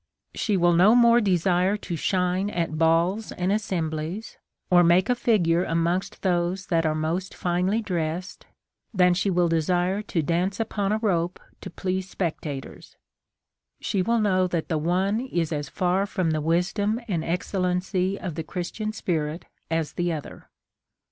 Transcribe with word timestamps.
13 0.33 0.39
she 0.39 0.57
will 0.57 0.69
110 0.71 0.97
more 0.99 1.21
desire 1.21 1.77
to 1.77 1.95
shine 1.95 2.49
at 2.49 2.75
balls 2.79 3.31
and 3.33 3.51
assem 3.51 3.91
hlies, 3.91 4.35
or 4.71 4.83
make 4.83 5.11
a 5.11 5.15
figure 5.15 5.63
amongst 5.63 6.23
those 6.23 6.65
that 6.65 6.87
are 6.87 6.95
most 6.95 7.35
finely 7.35 7.81
dressed, 7.83 8.47
than 8.91 9.13
she 9.13 9.29
will 9.29 9.47
desire 9.47 10.01
to 10.01 10.23
dance 10.23 10.59
upon 10.59 10.91
a 10.91 10.97
rope 11.03 11.39
to 11.61 11.69
please 11.69 12.09
spectators: 12.09 12.95
She 13.79 14.01
will 14.01 14.19
know 14.19 14.47
that 14.47 14.69
the 14.69 14.79
one 14.79 15.19
is 15.21 15.53
as 15.53 15.69
far 15.69 16.07
from 16.07 16.31
the 16.31 16.41
wisdom 16.41 16.99
and 17.07 17.23
excellency 17.23 18.19
of 18.19 18.33
the 18.33 18.43
Chris 18.43 18.71
tian 18.71 18.93
spirit 18.93 19.45
as 19.69 19.93
the 19.93 20.11
other. 20.11 20.49